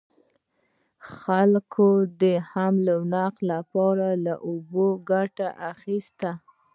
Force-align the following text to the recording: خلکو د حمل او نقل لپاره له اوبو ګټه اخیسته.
خلکو 1.17 1.87
د 2.21 2.23
حمل 2.49 2.85
او 2.95 3.01
نقل 3.13 3.43
لپاره 3.53 4.07
له 4.25 4.33
اوبو 4.49 4.87
ګټه 5.09 5.47
اخیسته. 5.71 6.31